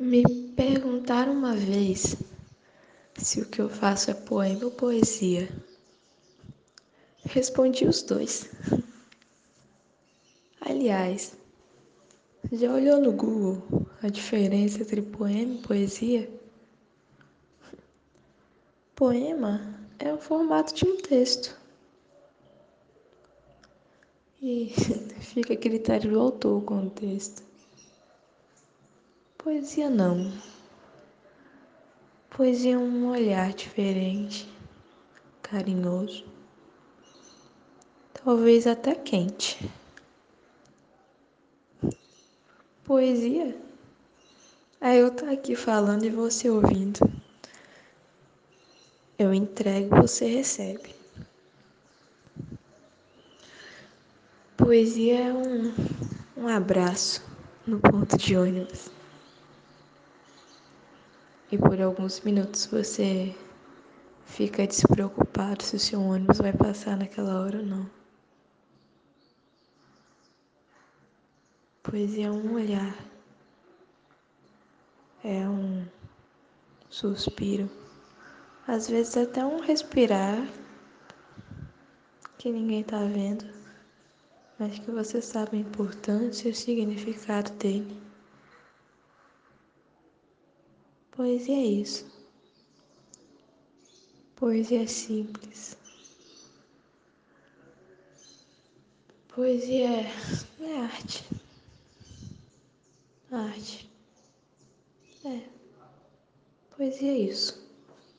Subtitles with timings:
[0.00, 0.22] Me
[0.54, 2.14] perguntaram uma vez
[3.16, 5.48] se o que eu faço é poema ou poesia.
[7.24, 8.48] Respondi os dois.
[10.60, 11.36] Aliás,
[12.52, 16.30] já olhou no Google a diferença entre poema e poesia?
[18.94, 21.58] Poema é o formato de um texto.
[24.40, 24.72] E
[25.18, 27.47] fica a critério do autor o texto.
[29.48, 30.30] Poesia não.
[32.28, 34.46] Poesia é um olhar diferente,
[35.42, 36.26] carinhoso,
[38.12, 39.58] talvez até quente.
[42.84, 43.58] Poesia
[44.82, 47.00] é eu estar aqui falando e você ouvindo.
[49.18, 50.94] Eu entrego, você recebe.
[54.58, 55.74] Poesia é um,
[56.36, 57.24] um abraço
[57.66, 58.97] no ponto de ônibus
[61.50, 63.34] e por alguns minutos você
[64.24, 67.90] fica despreocupado se o seu ônibus vai passar naquela hora ou não.
[71.82, 72.94] Poesia é um olhar,
[75.24, 75.86] é um
[76.90, 77.70] suspiro,
[78.66, 80.46] às vezes até um respirar
[82.36, 83.46] que ninguém tá vendo,
[84.58, 88.07] mas que você sabe a importância e o significado dele.
[91.18, 92.06] Poesia é isso.
[94.36, 95.76] Poesia é simples.
[99.26, 100.12] Poesia é,
[100.60, 101.24] é arte.
[103.32, 103.90] Arte.
[105.24, 105.42] É.
[106.76, 107.67] Poesia é isso.